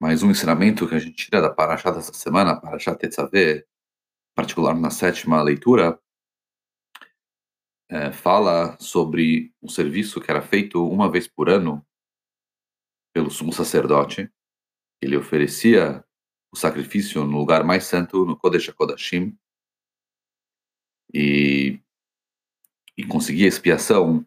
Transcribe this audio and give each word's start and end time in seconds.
mais 0.00 0.22
um 0.22 0.30
ensinamento 0.30 0.88
que 0.88 0.94
a 0.94 0.98
gente 0.98 1.26
tira 1.26 1.42
da 1.42 1.52
Parashá 1.52 1.90
dessa 1.90 2.14
semana, 2.14 2.58
Parashá 2.58 2.94
Tetzaveh, 2.94 3.66
particular 4.34 4.74
na 4.74 4.90
sétima 4.90 5.42
leitura, 5.42 6.00
é, 7.86 8.10
fala 8.10 8.78
sobre 8.80 9.54
um 9.60 9.68
serviço 9.68 10.18
que 10.18 10.30
era 10.30 10.40
feito 10.40 10.88
uma 10.88 11.10
vez 11.10 11.28
por 11.28 11.50
ano 11.50 11.86
pelo 13.12 13.30
sumo 13.30 13.52
sacerdote. 13.52 14.32
Ele 15.02 15.18
oferecia 15.18 16.02
o 16.50 16.56
sacrifício 16.56 17.22
no 17.26 17.36
lugar 17.36 17.62
mais 17.62 17.84
santo, 17.84 18.24
no 18.24 18.38
Kodesh 18.38 18.70
HaKodashim, 18.70 19.36
e, 21.12 21.78
e 22.96 23.04
conseguia 23.06 23.46
expiação 23.46 24.26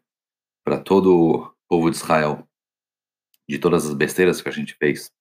para 0.64 0.80
todo 0.80 1.18
o 1.18 1.55
povo 1.68 1.90
de 1.90 1.98
Israel 1.98 2.48
de 3.50 3.58
todas 3.58 3.88
as 3.88 3.94
besteiras 3.96 4.40
que 4.40 4.50
a 4.50 4.52
gente 4.52 4.76
fez. 4.76 5.12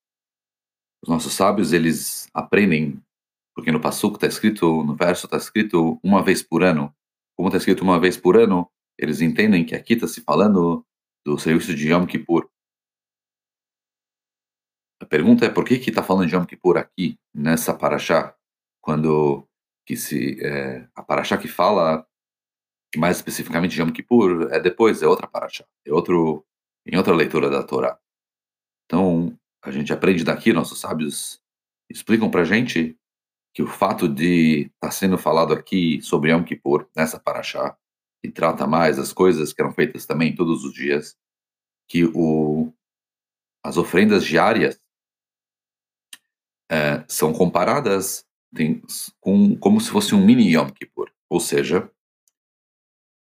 Os 1.03 1.09
nossos 1.09 1.35
sábios, 1.35 1.73
eles 1.73 2.29
aprendem, 2.33 3.03
porque 3.55 3.73
no 3.73 3.81
Passuco 3.81 4.17
está 4.17 4.27
escrito, 4.29 4.85
no 4.85 4.95
verso 4.95 5.27
está 5.27 5.37
escrito 5.37 5.99
uma 6.03 6.23
vez 6.23 6.43
por 6.43 6.63
ano. 6.63 6.95
Como 7.37 7.49
está 7.49 7.59
escrito 7.59 7.83
uma 7.83 7.99
vez 7.99 8.17
por 8.17 8.37
ano, 8.37 8.71
eles 8.97 9.21
entendem 9.21 9.65
que 9.65 9.75
aqui 9.75 9.95
está 9.95 10.07
se 10.07 10.21
falando 10.21 10.87
do 11.25 11.37
serviço 11.39 11.75
de 11.75 11.91
Yom 11.91 12.07
Kippur. 12.07 12.49
A 15.01 15.07
pergunta 15.07 15.45
é 15.45 15.49
por 15.49 15.65
que 15.65 15.75
está 15.75 16.03
falando 16.03 16.29
de 16.29 16.37
Yom 16.37 16.45
Kippur 16.45 16.79
aqui, 16.79 17.19
nessa 17.35 17.75
paraxá, 17.75 18.37
quando 18.81 19.45
que 19.85 19.97
se, 19.97 20.39
é, 20.41 20.89
a 20.95 21.03
paraxá 21.03 21.37
que 21.37 21.49
fala 21.49 22.07
mais 22.97 23.17
especificamente 23.17 23.73
de 23.73 23.81
Yom 23.81 23.91
Kippur 23.91 24.49
é 24.53 24.61
depois, 24.61 25.03
é 25.03 25.07
outra 25.09 25.27
paraxá, 25.27 25.65
é 25.85 25.93
outro, 25.93 26.47
em 26.87 26.97
outra 26.97 27.13
leitura 27.15 27.51
da 27.51 27.65
Torá. 27.65 27.99
Então, 28.85 29.37
a 29.63 29.71
gente 29.71 29.93
aprende 29.93 30.25
daqui, 30.25 30.53
nossos 30.53 30.81
sábios 30.81 31.41
explicam 31.89 32.31
para 32.31 32.45
gente 32.45 32.99
que 33.55 33.63
o 33.63 33.67
fato 33.67 34.09
de 34.09 34.63
estar 34.63 34.89
tá 34.89 34.91
sendo 34.91 35.17
falado 35.17 35.53
aqui 35.53 36.01
sobre 36.03 36.33
Yom 36.33 36.43
Kippur, 36.43 36.89
nessa 36.97 37.21
paraxá, 37.21 37.77
e 38.23 38.31
trata 38.31 38.67
mais 38.67 38.99
as 38.99 39.13
coisas 39.13 39.53
que 39.53 39.61
eram 39.61 39.73
feitas 39.73 40.07
também 40.07 40.35
todos 40.35 40.65
os 40.65 40.73
dias, 40.73 41.17
que 41.87 42.05
o, 42.15 42.73
as 43.63 43.77
ofrendas 43.77 44.25
diárias 44.25 44.81
é, 46.71 47.05
são 47.07 47.33
comparadas 47.33 48.27
tem, 48.55 48.83
com, 49.21 49.57
como 49.57 49.81
se 49.81 49.91
fosse 49.91 50.15
um 50.15 50.25
mini 50.25 50.55
Yom 50.55 50.71
Kippur. 50.71 51.11
Ou 51.29 51.41
seja, 51.41 51.91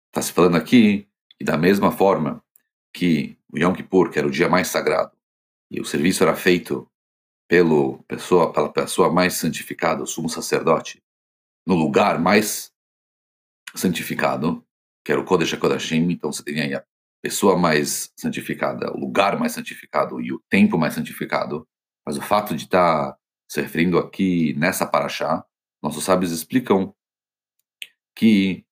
está 0.08 0.22
se 0.22 0.32
falando 0.32 0.58
aqui 0.58 1.08
que 1.38 1.44
da 1.44 1.58
mesma 1.58 1.92
forma 1.92 2.44
que 2.94 3.38
o 3.52 3.58
Yom 3.58 3.74
Kippur, 3.74 4.12
que 4.12 4.20
era 4.20 4.28
o 4.28 4.32
dia 4.32 4.50
mais 4.50 4.68
sagrado, 4.68 5.12
e 5.70 5.80
o 5.80 5.86
serviço 5.86 6.24
era 6.24 6.36
feito 6.36 6.90
pelo 7.48 8.04
pessoa, 8.04 8.54
pela 8.54 8.72
pessoa 8.72 9.12
mais 9.12 9.34
santificada, 9.36 10.04
o 10.04 10.08
sumo 10.08 10.30
sacerdote, 10.30 11.02
no 11.66 11.76
lugar 11.76 12.20
mais 12.20 12.72
santificado, 13.76 14.66
que 15.04 15.12
era 15.12 15.22
o 15.22 15.26
Kodesh 15.26 15.54
HaKodashim, 15.54 16.12
então 16.12 16.32
você 16.32 16.44
tem 16.44 16.62
aí 16.62 16.76
a 16.76 16.84
pessoa 17.22 17.58
mais 17.58 18.12
santificada, 18.16 18.92
o 18.94 19.00
lugar 19.00 19.38
mais 19.40 19.52
santificado 19.54 20.22
e 20.22 20.32
o 20.32 20.40
tempo 20.50 20.78
mais 20.78 20.94
santificado, 20.94 21.68
mas 22.06 22.18
o 22.18 22.22
fato 22.22 22.56
de 22.56 22.66
estar 22.66 23.12
tá 23.12 23.18
se 23.48 23.62
referindo 23.62 23.98
aqui 23.98 24.54
nessa 24.54 24.86
paraxá, 24.86 25.44
nossos 25.82 26.04
sábios 26.04 26.32
explicam 26.32 26.94
que 28.16 28.66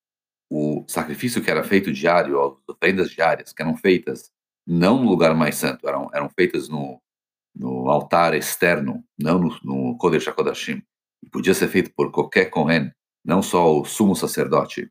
o 0.50 0.84
sacrifício 0.88 1.42
que 1.42 1.50
era 1.50 1.64
feito 1.64 1.92
diário, 1.92 2.40
as 2.40 2.74
ofrendas 2.74 3.10
diárias 3.10 3.52
que 3.52 3.62
eram 3.62 3.76
feitas 3.76 4.30
não 4.68 5.02
no 5.02 5.08
lugar 5.08 5.34
mais 5.34 5.56
santo, 5.56 5.88
eram, 5.88 6.10
eram 6.12 6.28
feitas 6.28 6.68
no, 6.68 7.00
no 7.56 7.88
altar 7.88 8.34
externo, 8.34 9.02
não 9.18 9.38
no, 9.38 9.58
no 9.64 9.96
Kodesh 9.96 10.28
HaKodashim. 10.28 10.82
Podia 11.32 11.54
ser 11.54 11.68
feito 11.68 11.90
por 11.94 12.12
qualquer 12.12 12.50
Kohen, 12.50 12.92
não 13.24 13.42
só 13.42 13.80
o 13.80 13.84
sumo 13.86 14.14
sacerdote. 14.14 14.90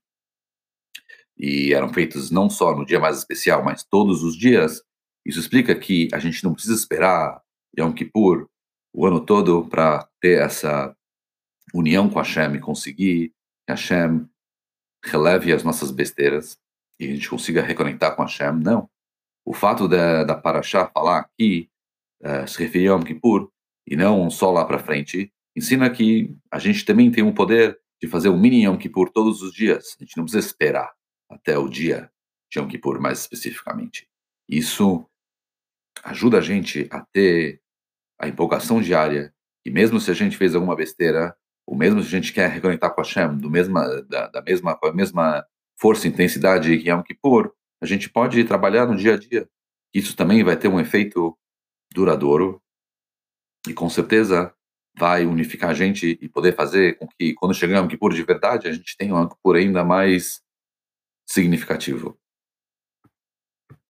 E 1.37 1.73
eram 1.73 1.93
feitos 1.93 2.31
não 2.31 2.49
só 2.49 2.75
no 2.75 2.85
dia 2.85 2.99
mais 2.99 3.19
especial, 3.19 3.63
mas 3.63 3.83
todos 3.83 4.23
os 4.23 4.35
dias. 4.35 4.81
Isso 5.23 5.39
explica 5.39 5.75
que 5.75 6.09
a 6.11 6.17
gente 6.17 6.43
não 6.43 6.53
precisa 6.53 6.73
esperar 6.73 7.39
Yom 7.77 7.93
Kippur 7.93 8.49
o 8.91 9.05
ano 9.05 9.23
todo 9.23 9.67
para 9.67 10.09
ter 10.19 10.41
essa 10.41 10.95
união 11.71 12.09
com 12.09 12.17
Hashem 12.17 12.55
e 12.55 12.59
conseguir 12.59 13.29
que 13.29 13.71
Hashem 13.71 14.27
releve 15.05 15.53
as 15.53 15.63
nossas 15.63 15.91
besteiras 15.91 16.57
e 16.99 17.05
a 17.05 17.13
gente 17.13 17.29
consiga 17.29 17.61
reconectar 17.61 18.15
com 18.15 18.23
Hashem. 18.23 18.53
Não. 18.53 18.89
O 19.47 19.53
fato 19.53 19.87
da, 19.87 20.25
da 20.25 20.35
Parashá 20.35 20.91
falar 20.93 21.19
aqui, 21.19 21.69
uh, 22.21 22.45
se 22.45 22.59
referir 22.59 22.89
a 22.89 22.91
Yom 22.91 23.01
Kippur, 23.01 23.49
e 23.87 23.95
não 23.95 24.29
só 24.29 24.51
lá 24.51 24.65
para 24.65 24.77
frente, 24.77 25.31
ensina 25.55 25.89
que 25.89 26.35
a 26.51 26.59
gente 26.59 26.83
também 26.83 27.09
tem 27.09 27.23
o 27.23 27.33
poder 27.33 27.79
de 28.01 28.09
fazer 28.09 28.27
um 28.27 28.37
mini 28.37 28.65
Yom 28.65 28.75
Kippur 28.75 29.09
todos 29.09 29.41
os 29.41 29.53
dias. 29.53 29.95
A 29.97 30.03
gente 30.03 30.17
não 30.17 30.25
precisa 30.25 30.45
esperar 30.45 30.93
até 31.29 31.57
o 31.57 31.69
dia 31.69 32.11
de 32.51 32.59
Yom 32.59 32.67
Kippur, 32.67 32.99
mais 32.99 33.19
especificamente. 33.19 34.09
Isso 34.49 35.09
ajuda 36.03 36.39
a 36.39 36.41
gente 36.41 36.85
a 36.91 36.99
ter 37.13 37.61
a 38.19 38.27
empolgação 38.27 38.81
diária, 38.81 39.33
e 39.65 39.71
mesmo 39.71 39.97
se 40.01 40.11
a 40.11 40.13
gente 40.13 40.35
fez 40.35 40.55
alguma 40.55 40.75
besteira, 40.75 41.33
ou 41.65 41.77
mesmo 41.77 42.01
se 42.01 42.07
a 42.07 42.19
gente 42.19 42.33
quer 42.33 42.49
reconectar 42.49 42.93
com 42.93 42.99
a 42.99 43.03
Hashem 43.05 43.37
do 43.37 43.49
mesma, 43.49 44.01
da, 44.09 44.27
da 44.27 44.41
mesma, 44.41 44.75
com 44.75 44.87
a 44.87 44.93
mesma 44.93 45.45
força 45.79 46.05
e 46.05 46.09
intensidade 46.09 46.77
que 46.79 46.89
Yom 46.89 47.01
Kippur, 47.01 47.53
a 47.81 47.85
gente 47.85 48.09
pode 48.09 48.43
trabalhar 48.43 48.85
no 48.85 48.95
dia 48.95 49.13
a 49.13 49.17
dia. 49.17 49.49
Isso 49.93 50.15
também 50.15 50.43
vai 50.43 50.57
ter 50.57 50.67
um 50.67 50.79
efeito 50.79 51.37
duradouro 51.93 52.61
e 53.67 53.73
com 53.73 53.89
certeza 53.89 54.53
vai 54.97 55.25
unificar 55.25 55.69
a 55.69 55.73
gente 55.73 56.17
e 56.21 56.27
poder 56.27 56.55
fazer 56.55 56.97
com 56.97 57.07
que 57.07 57.33
quando 57.35 57.53
chegar 57.53 57.79
Yom 57.79 57.87
Kippur 57.87 58.13
de 58.13 58.23
verdade, 58.23 58.67
a 58.67 58.71
gente 58.71 58.97
tenha 58.97 59.15
um 59.15 59.27
Kippur 59.27 59.55
ainda 59.55 59.83
mais 59.83 60.41
significativo. 61.25 62.17